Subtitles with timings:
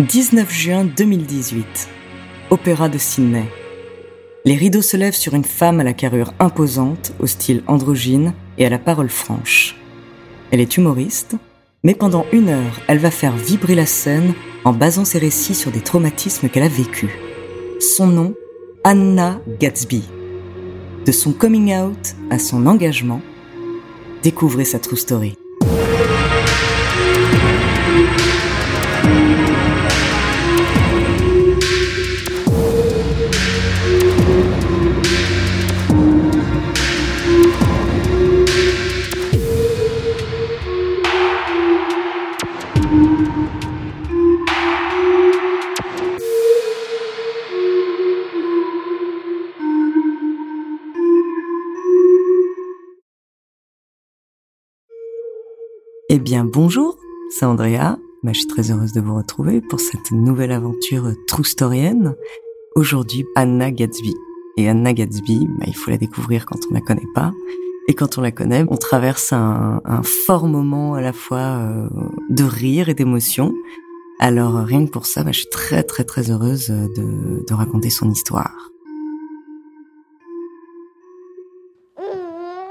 [0.00, 1.88] 19 juin 2018.
[2.48, 3.44] Opéra de Sydney.
[4.46, 8.64] Les rideaux se lèvent sur une femme à la carrure imposante, au style androgyne et
[8.64, 9.76] à la parole franche.
[10.50, 11.36] Elle est humoriste,
[11.84, 14.32] mais pendant une heure, elle va faire vibrer la scène
[14.64, 17.10] en basant ses récits sur des traumatismes qu'elle a vécus.
[17.78, 18.34] Son nom,
[18.84, 20.04] Anna Gatsby.
[21.04, 23.20] De son coming out à son engagement,
[24.22, 25.39] découvrez sa true story.
[56.20, 56.98] Bien, bonjour,
[57.30, 57.98] c'est Andrea.
[58.22, 62.14] Bah, je suis très heureuse de vous retrouver pour cette nouvelle aventure true storienne.
[62.76, 64.14] Aujourd'hui, Anna Gatsby.
[64.58, 67.32] Et Anna Gatsby, bah, il faut la découvrir quand on la connaît pas.
[67.88, 69.80] Et quand on la connaît, on traverse un,
[70.26, 71.88] fort moment à la fois euh,
[72.28, 73.54] de rire et d'émotion.
[74.18, 77.88] Alors rien que pour ça, bah, je suis très très très heureuse de, de raconter
[77.88, 78.69] son histoire.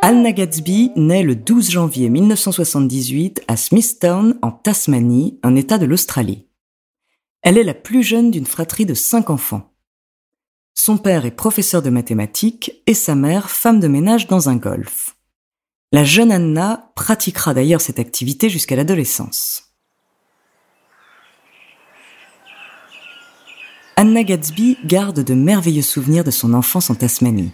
[0.01, 6.47] Anna Gatsby naît le 12 janvier 1978 à Smithtown, en Tasmanie, un État de l'Australie.
[7.41, 9.73] Elle est la plus jeune d'une fratrie de cinq enfants.
[10.73, 15.17] Son père est professeur de mathématiques et sa mère femme de ménage dans un golf.
[15.91, 19.73] La jeune Anna pratiquera d'ailleurs cette activité jusqu'à l'adolescence.
[23.97, 27.51] Anna Gatsby garde de merveilleux souvenirs de son enfance en Tasmanie.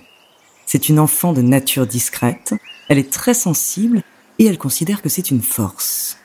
[0.66, 2.54] C'est une enfant de nature discrète,
[2.90, 4.02] elle est très sensible
[4.40, 6.18] et elle considère que c'est une force.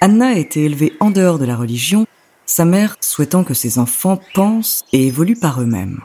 [0.00, 2.06] Anna a été élevée en dehors de la religion,
[2.46, 6.00] sa mère souhaitant que ses enfants pensent et évoluent par eux-mêmes.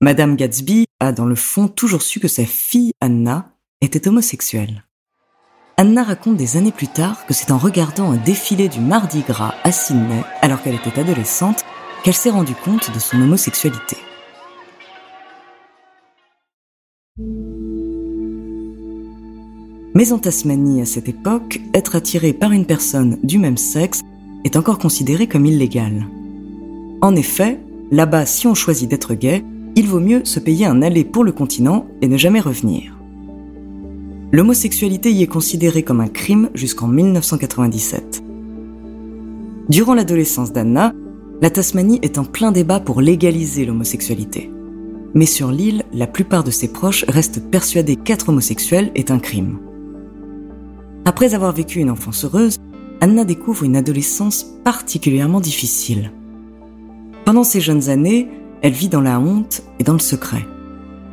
[0.00, 4.84] Madame Gatsby a dans le fond toujours su que sa fille Anna était homosexuelle.
[5.76, 9.54] Anna raconte des années plus tard que c'est en regardant un défilé du Mardi Gras
[9.62, 11.64] à Sydney, alors qu'elle était adolescente,
[12.02, 13.96] qu'elle s'est rendue compte de son homosexualité.
[19.94, 24.02] Mais en Tasmanie, à cette époque, être attiré par une personne du même sexe
[24.44, 26.06] est encore considéré comme illégal.
[27.00, 27.58] En effet,
[27.90, 31.32] là-bas, si on choisit d'être gay, il vaut mieux se payer un aller pour le
[31.32, 32.96] continent et ne jamais revenir.
[34.30, 38.22] L'homosexualité y est considérée comme un crime jusqu'en 1997.
[39.68, 40.92] Durant l'adolescence d'Anna,
[41.40, 44.50] la Tasmanie est en plein débat pour légaliser l'homosexualité.
[45.14, 49.58] Mais sur l'île, la plupart de ses proches restent persuadés qu'être homosexuel est un crime.
[51.04, 52.56] Après avoir vécu une enfance heureuse,
[53.00, 56.12] Anna découvre une adolescence particulièrement difficile.
[57.24, 58.28] Pendant ces jeunes années,
[58.62, 60.44] elle vit dans la honte et dans le secret.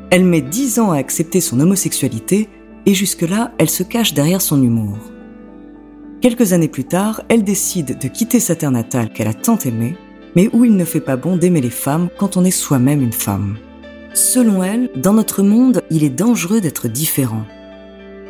[0.10, 2.50] Elle met dix ans à accepter son homosexualité
[2.86, 4.98] et jusque-là, elle se cache derrière son humour.
[6.22, 9.96] Quelques années plus tard, elle décide de quitter sa terre natale qu'elle a tant aimée,
[10.36, 13.14] mais où il ne fait pas bon d'aimer les femmes quand on est soi-même une
[13.14, 13.58] femme.
[14.16, 17.44] Selon elle, dans notre monde, il est dangereux d'être différent.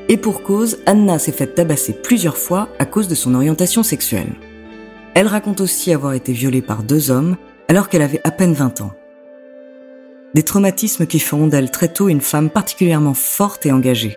[0.09, 4.33] Et pour cause, Anna s'est faite tabasser plusieurs fois à cause de son orientation sexuelle.
[5.13, 7.37] Elle raconte aussi avoir été violée par deux hommes
[7.67, 8.93] alors qu'elle avait à peine 20 ans.
[10.33, 14.15] Des traumatismes qui feront d'elle très tôt une femme particulièrement forte et engagée.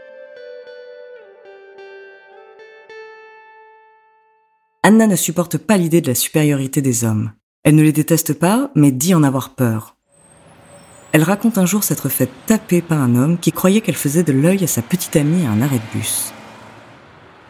[4.82, 7.32] Anna ne supporte pas l'idée de la supériorité des hommes.
[7.62, 9.97] Elle ne les déteste pas, mais dit en avoir peur.
[11.12, 14.32] Elle raconte un jour s'être fait taper par un homme qui croyait qu'elle faisait de
[14.32, 16.32] l'œil à sa petite amie à un arrêt de bus.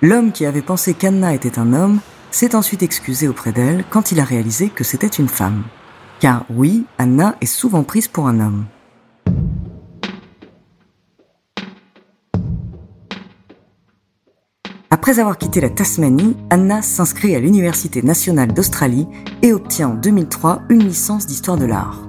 [0.00, 1.99] L'homme qui avait pensé qu'Anna était un homme
[2.31, 5.64] s'est ensuite excusé auprès d'elle quand il a réalisé que c'était une femme.
[6.20, 8.66] Car oui, Anna est souvent prise pour un homme.
[14.90, 19.06] Après avoir quitté la Tasmanie, Anna s'inscrit à l'Université nationale d'Australie
[19.43, 22.08] et obtient en 2003 une licence d'histoire de l'art.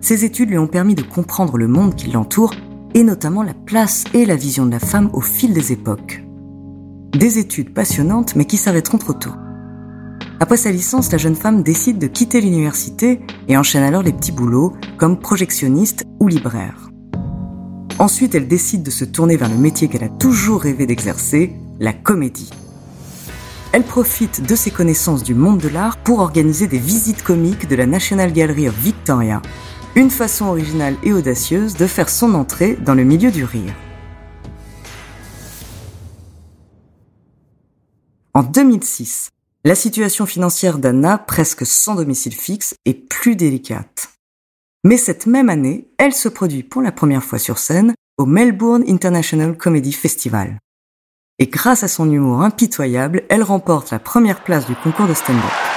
[0.00, 2.54] Ses études lui ont permis de comprendre le monde qui l'entoure
[2.94, 6.22] et notamment la place et la vision de la femme au fil des époques.
[7.12, 9.32] Des études passionnantes mais qui s'arrêteront trop tôt.
[10.40, 14.32] Après sa licence, la jeune femme décide de quitter l'université et enchaîne alors les petits
[14.32, 16.90] boulots comme projectionniste ou libraire.
[17.98, 21.92] Ensuite, elle décide de se tourner vers le métier qu'elle a toujours rêvé d'exercer, la
[21.92, 22.50] comédie.
[23.72, 27.74] Elle profite de ses connaissances du monde de l'art pour organiser des visites comiques de
[27.74, 29.42] la National Gallery of Victoria,
[29.94, 33.74] une façon originale et audacieuse de faire son entrée dans le milieu du rire.
[38.34, 39.30] En 2006,
[39.64, 44.10] la situation financière d'Anna, presque sans domicile fixe, est plus délicate.
[44.84, 48.84] Mais cette même année, elle se produit pour la première fois sur scène au Melbourne
[48.86, 50.58] International Comedy Festival
[51.38, 55.67] et grâce à son humour impitoyable, elle remporte la première place du concours de stand-up.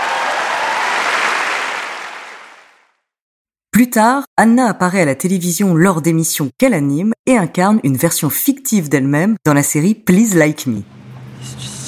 [3.72, 8.30] Plus tard, Anna apparaît à la télévision lors d'émissions qu'elle anime et incarne une version
[8.30, 10.82] fictive d'elle-même dans la série Please Like Me.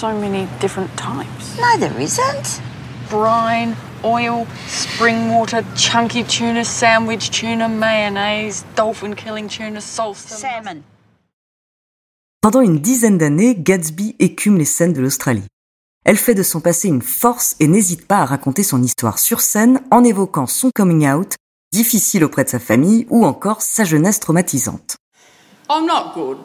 [0.03, 1.57] so many different types.
[1.57, 2.62] No, there isn't.
[3.09, 10.36] Brine, oil, spring water, chunky tuna, sandwich tuna, mayonnaise, dolphin killing tuna, salsa.
[10.36, 10.81] Salmon.
[12.41, 15.47] Pendant une dizaine d'années, Gatsby écume les scènes de l'Australie.
[16.06, 19.39] Elle fait de son passé une force et n'hésite pas à raconter son histoire sur
[19.39, 21.36] scène en évoquant son coming out,
[21.77, 24.95] difficile auprès de sa famille ou encore sa jeunesse traumatisante.
[25.69, 26.37] I'm not good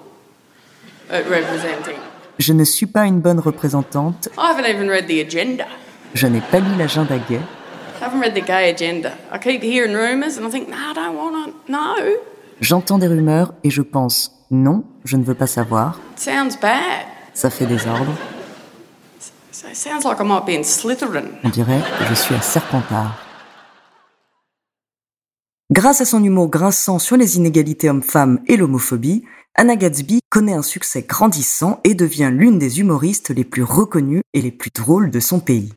[1.11, 1.97] at representing.
[2.39, 5.67] Je ne suis pas une bonne représentante, I haven't even read the agenda.
[6.15, 7.41] je n'ai pas lu l'agenda gay,
[8.01, 9.13] I haven't read the gay agenda.
[9.33, 11.73] I keep hearing rumours and I think, no, I don't want to.
[11.73, 11.97] No.
[12.61, 17.07] j'entends des rumeurs et je pense non, je ne veux pas savoir, It sounds bad.
[17.35, 18.13] ça fait désordre,
[19.53, 21.25] So it sounds like I might be in Slytherin.
[21.45, 23.19] on dirait que je suis à Serpentard.
[25.71, 29.25] Grâce à son humour grinçant sur les inégalités hommes-femmes et l'homophobie,
[29.55, 34.41] Anna Gatsby connaît un succès grandissant et devient l'une des humoristes les plus reconnues et
[34.41, 35.75] les plus drôles de son pays.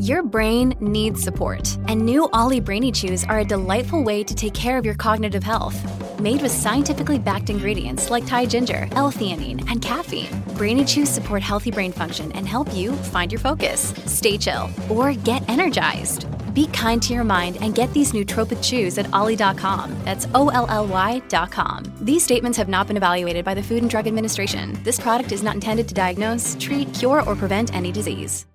[0.00, 4.54] Your brain needs support, and new Ollie Brainy Chews are a delightful way to take
[4.54, 5.76] care of your cognitive health.
[6.18, 11.70] Made with scientifically backed ingredients like Thai ginger, L-theanine, and caffeine, Brainy Chews support healthy
[11.70, 16.24] brain function and help you find your focus, stay chill, or get energized.
[16.54, 19.96] Be kind to your mind and get these nootropic chews at ollie.com.
[20.04, 21.92] That's O-L-L-Y.com.
[22.00, 24.78] These statements have not been evaluated by the Food and Drug Administration.
[24.84, 28.46] This product is not intended to diagnose, treat, cure, or prevent any disease.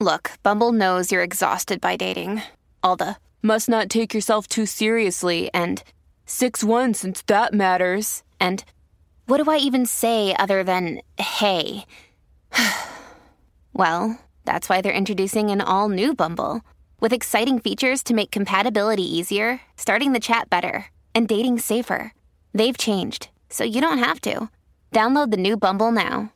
[0.00, 2.42] Look, Bumble knows you're exhausted by dating.
[2.82, 5.82] All the must not take yourself too seriously and
[6.26, 8.22] 6 1 since that matters.
[8.40, 8.64] And
[9.26, 11.84] what do I even say other than hey?
[13.72, 16.60] well, that's why they're introducing an all new Bumble
[17.00, 22.12] with exciting features to make compatibility easier, starting the chat better, and dating safer.
[22.54, 24.48] They've changed, so you don't have to.
[24.92, 26.30] Download the new Bumble now.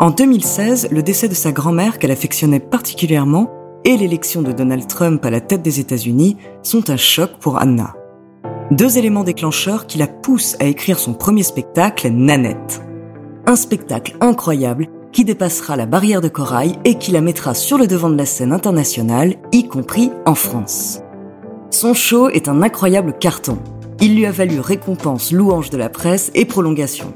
[0.00, 3.48] En 2016, le décès de sa grand-mère qu'elle affectionnait particulièrement
[3.84, 7.94] et l'élection de Donald Trump à la tête des États-Unis sont un choc pour Anna.
[8.70, 12.82] Deux éléments déclencheurs qui la poussent à écrire son premier spectacle, Nanette.
[13.46, 17.86] Un spectacle incroyable qui dépassera la barrière de corail et qui la mettra sur le
[17.86, 21.00] devant de la scène internationale, y compris en France.
[21.70, 23.58] Son show est un incroyable carton.
[24.00, 27.12] Il lui a valu récompense, louange de la presse et prolongation.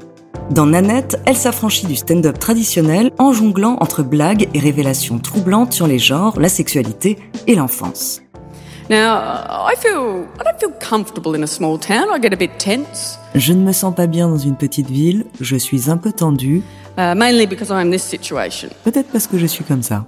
[0.51, 5.87] Dans Nanette, elle s'affranchit du stand-up traditionnel en jonglant entre blagues et révélations troublantes sur
[5.87, 7.17] les genres, la sexualité
[7.47, 8.21] et l'enfance.
[13.35, 16.63] Je ne me sens pas bien dans une petite ville, je suis un peu tendue,
[16.97, 18.69] uh, mainly because I'm in this situation.
[18.83, 20.05] peut-être parce que je suis comme ça.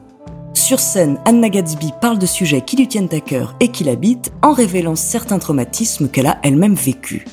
[0.55, 4.31] Sur scène, Anna Gatsby parle de sujets qui lui tiennent à cœur et qui l'habitent
[4.41, 7.23] en révélant certains traumatismes qu'elle a elle-même vécus.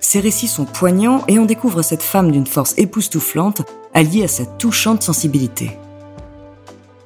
[0.00, 3.60] Ces récits sont poignants et on découvre cette femme d'une force époustouflante
[3.92, 5.78] alliée à sa touchante sensibilité.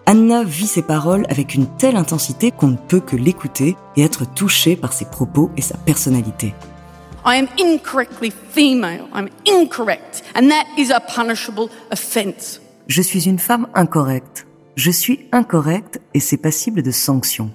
[0.06, 4.24] Anna vit ses paroles avec une telle intensité qu'on ne peut que l'écouter et être
[4.34, 6.54] touché par ses propos et sa personnalité.
[7.24, 9.08] I am incorrectly female.
[9.12, 12.60] I'm incorrect, and that is a punishable offence.
[12.86, 14.46] Je suis une femme incorrecte.
[14.76, 17.50] je suis incorrecte et c'est passible de sanctions.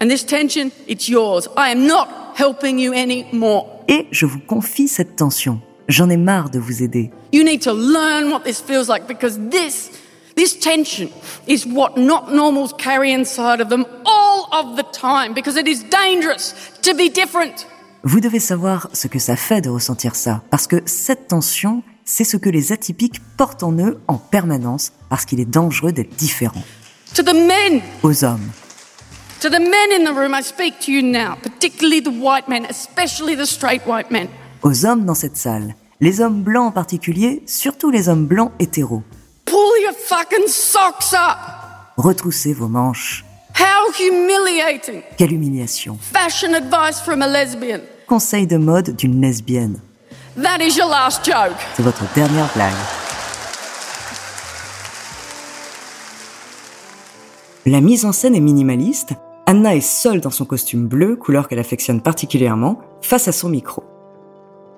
[0.00, 1.48] And this tension, it's yours.
[1.56, 2.08] I am not
[2.38, 3.82] helping you anymore.
[3.88, 5.60] Et je vous confie cette tension.
[5.88, 7.10] J'en ai marre de vous aider.
[7.32, 9.90] You need to learn what this feels like because this,
[10.36, 11.08] this tension
[11.46, 15.82] is what not normals carry inside of them all of the time because it is
[15.84, 17.66] dangerous to be different.
[18.04, 22.22] Vous devez savoir ce que ça fait de ressentir ça, parce que cette tension, c'est
[22.24, 26.62] ce que les atypiques portent en eux en permanence, parce qu'il est dangereux d'être différent.
[27.14, 28.48] To the men, Aux hommes,
[29.40, 32.64] to the men in the room, I speak to you now, particularly the white men,
[32.66, 34.28] especially the straight white men.
[34.62, 39.02] aux hommes dans cette salle, les hommes blancs en particulier, surtout les hommes blancs hétéros.
[40.08, 41.36] Fucking socks up.
[41.96, 43.24] Retroussez vos manches.
[43.58, 45.02] How humiliating.
[45.16, 45.98] Quelle humiliation.
[46.00, 47.80] Fashion advice from a lesbian.
[48.06, 49.80] Conseil de mode d'une lesbienne.
[50.40, 51.56] That is your last joke.
[51.74, 52.72] C'est votre dernière blague.
[57.64, 59.14] La mise en scène est minimaliste.
[59.46, 63.82] Anna est seule dans son costume bleu, couleur qu'elle affectionne particulièrement, face à son micro.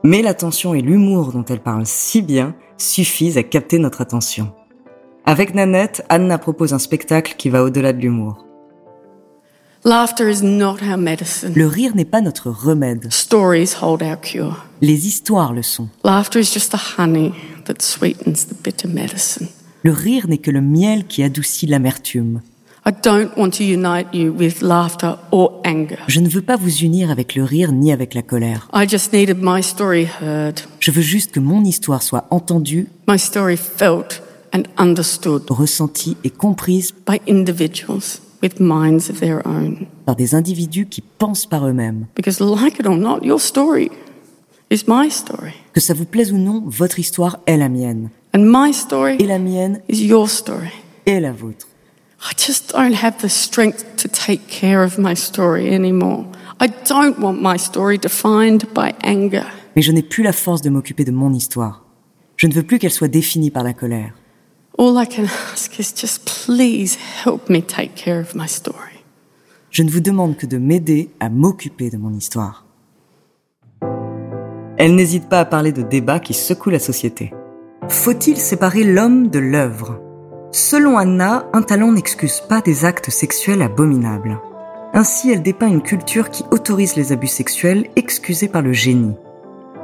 [0.05, 4.55] Mais l'attention et l'humour dont elle parle si bien suffisent à capter notre attention.
[5.29, 8.47] Avec Nanette, Anna propose un spectacle qui va au-delà de l'humour.
[9.85, 11.53] Laughter is not our medicine.
[11.55, 13.13] Le rire n'est pas notre remède.
[13.13, 14.65] Stories hold our cure.
[14.81, 15.89] Les histoires le sont.
[16.03, 17.35] Laughter is just the honey
[17.67, 19.49] that sweetens the bitter medicine.
[19.83, 22.41] Le rire n'est que le miel qui adoucit l'amertume.
[22.87, 25.99] I don't want to unite you with laughter or anger.
[26.07, 28.71] Je ne veux pas vous unir avec le rire ni avec la colère.
[28.73, 33.19] I just needed my story heard, Je veux juste que mon histoire soit entendue, my
[33.19, 39.87] story felt and understood ressentie et comprise by individuals with minds of their own.
[40.07, 42.07] par des individus qui pensent par eux-mêmes.
[42.15, 43.91] Because, like it or not, your story
[44.71, 45.53] is my story.
[45.73, 48.11] Que ça vous plaise ou non, votre histoire est la mienne.
[48.35, 50.71] And my story Et la mienne is your story.
[51.07, 51.67] est la vôtre.
[52.21, 56.25] I just don't have the strength to take care of my story anymore.
[56.61, 59.45] I don't want my story defined by anger.
[59.77, 61.85] Mais je n'ai plus la force de m'occuper de mon histoire.
[62.37, 64.13] Je ne veux plus qu'elle soit définie par la colère.
[64.81, 69.03] All I can ask is just please help me take care of my story.
[69.73, 72.65] Je ne vous demande que de m'aider à m'occuper de mon histoire.
[74.77, 77.35] Elle n'hésite pas à parler de débats qui secouent la société.
[77.89, 80.01] Faut-il séparer l'homme de l'œuvre?
[80.53, 84.39] Selon Anna, un talent n'excuse pas des actes sexuels abominables.
[84.95, 89.17] Ainsi, elle dépeint une culture qui autorise les abus sexuels excusés par le génie.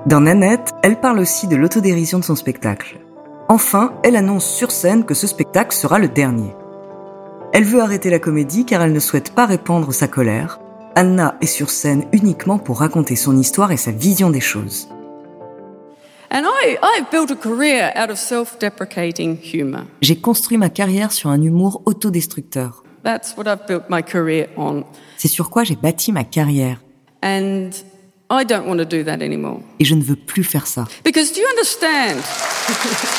[0.06, 3.03] Dans Nanette, elle parle aussi de l'autodérision de son spectacle.
[3.48, 6.54] Enfin, elle annonce sur scène que ce spectacle sera le dernier.
[7.52, 10.60] Elle veut arrêter la comédie car elle ne souhaite pas répandre sa colère.
[10.96, 14.88] Anna est sur scène uniquement pour raconter son histoire et sa vision des choses.
[20.00, 22.82] J'ai construit ma carrière sur un humour autodestructeur.
[25.18, 26.80] C'est sur quoi j'ai bâti ma carrière.
[27.22, 27.70] And
[28.30, 29.60] I don't want to do that anymore.
[29.78, 30.86] Et je ne veux plus faire ça.
[31.04, 32.22] Because do you understand?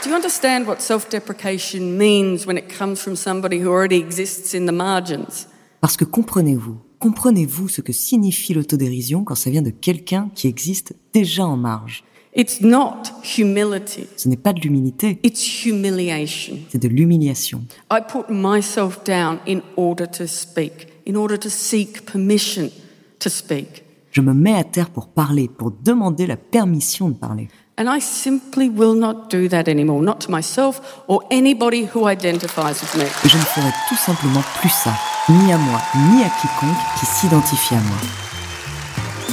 [0.02, 4.54] do you understand what self deprecation means when it comes from somebody who already exists
[4.54, 5.46] in the margins?
[5.80, 10.94] Parce que comprenez-vous, comprenez-vous ce que signifie l'autodérision quand ça vient de quelqu'un qui existe
[11.12, 12.04] déjà en marge?
[12.36, 16.58] It's not humility, Ce n'est pas de l'humilité, it's humiliation.
[16.70, 17.64] c'est de l'humiliation.
[17.90, 22.70] I put myself down in order to speak, in order to seek permission
[23.18, 23.82] to speak.
[24.12, 27.48] Je me mets à terre pour parler, pour demander la permission de parler.
[27.80, 32.82] And I simply will not do that anymore, not to myself or anybody who identifies
[32.82, 33.06] with me.
[33.24, 34.92] Je ne ferai tout simplement plus ça,
[35.30, 35.80] ni à moi,
[36.12, 37.96] ni à quiconque qui s'identifie à moi.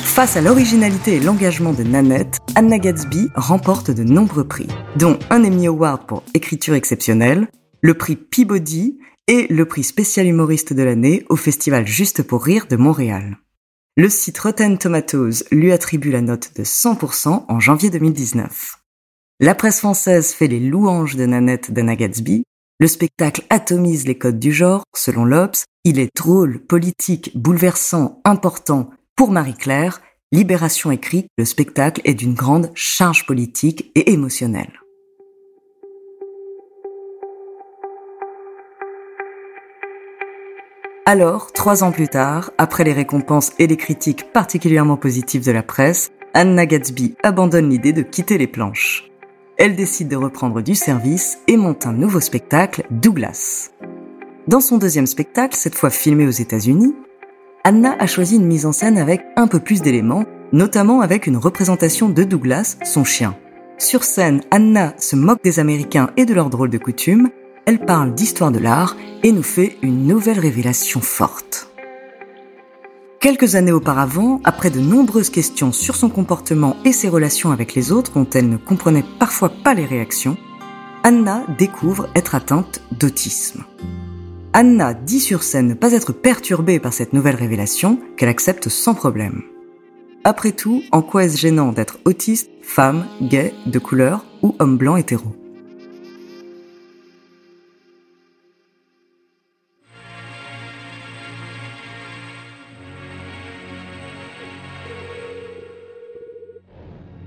[0.01, 5.43] Face à l'originalité et l'engagement de Nanette, Anna Gatsby remporte de nombreux prix, dont un
[5.43, 7.49] Emmy Award pour écriture exceptionnelle,
[7.81, 12.67] le prix Peabody et le prix spécial humoriste de l'année au festival Juste pour rire
[12.69, 13.39] de Montréal.
[13.99, 18.75] Le site Rotten Tomatoes lui attribue la note de 100% en janvier 2019.
[19.39, 22.43] La presse française fait les louanges de Nanette d'Anna Gatsby.
[22.79, 25.65] Le spectacle atomise les codes du genre, selon l'Obs.
[25.83, 28.91] Il est drôle, politique, bouleversant, important.
[29.15, 29.99] Pour Marie-Claire,
[30.31, 34.79] Libération écrit, le spectacle est d'une grande charge politique et émotionnelle.
[41.09, 45.63] Alors, trois ans plus tard, après les récompenses et les critiques particulièrement positives de la
[45.63, 49.09] presse, Anna Gatsby abandonne l'idée de quitter les planches.
[49.55, 53.71] Elle décide de reprendre du service et monte un nouveau spectacle, Douglas.
[54.49, 56.93] Dans son deuxième spectacle, cette fois filmé aux États-Unis,
[57.63, 61.37] Anna a choisi une mise en scène avec un peu plus d'éléments, notamment avec une
[61.37, 63.37] représentation de Douglas, son chien.
[63.77, 67.29] Sur scène, Anna se moque des Américains et de leurs drôles de coutumes,
[67.67, 71.69] elle parle d'histoire de l'art et nous fait une nouvelle révélation forte.
[73.19, 77.91] Quelques années auparavant, après de nombreuses questions sur son comportement et ses relations avec les
[77.91, 80.37] autres dont elle ne comprenait parfois pas les réactions,
[81.03, 83.65] Anna découvre être atteinte d'autisme.
[84.53, 88.93] Anna dit sur scène ne pas être perturbée par cette nouvelle révélation qu'elle accepte sans
[88.93, 89.41] problème.
[90.23, 94.95] Après tout, en quoi est-ce gênant d'être autiste, femme, gay, de couleur ou homme blanc
[94.95, 95.35] hétéro?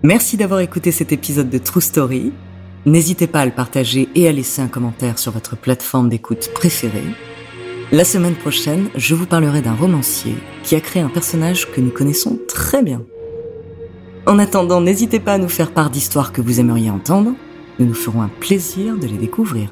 [0.03, 2.33] Merci d'avoir écouté cet épisode de True Story.
[2.87, 7.05] N'hésitez pas à le partager et à laisser un commentaire sur votre plateforme d'écoute préférée.
[7.93, 11.91] La semaine prochaine, je vous parlerai d'un romancier qui a créé un personnage que nous
[11.91, 13.03] connaissons très bien.
[14.27, 17.35] En attendant, n'hésitez pas à nous faire part d'histoires que vous aimeriez entendre.
[17.79, 19.71] Nous nous ferons un plaisir de les découvrir.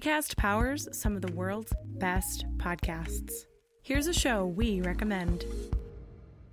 [0.00, 3.44] ACAST powers some of the world's best podcasts.
[3.82, 5.44] Here's a show we recommend.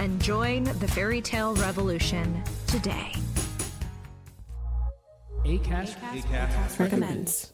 [0.00, 3.12] and join the fairy tale revolution today.
[5.44, 7.52] ACAST, ACAST, recommends.